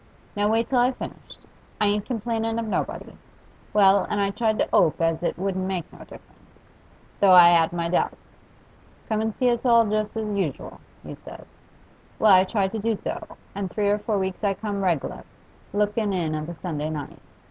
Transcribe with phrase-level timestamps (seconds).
[0.35, 1.45] Now wait till I've finished;
[1.79, 3.15] I ain't complainin' of nobody.
[3.71, 6.71] Well, and I tried to 'ope as it wouldn't make no difference,
[7.19, 8.39] though I 'ad my doubts.
[9.07, 11.45] "Come an' see us all just as usu'l," you said.
[12.17, 15.23] Well, I tried to do so, and three or four weeks I come reg'lar,
[15.71, 17.19] lookin' in of a Sunday night.